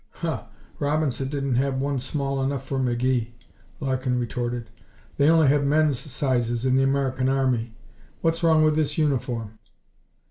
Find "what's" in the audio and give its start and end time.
8.21-8.41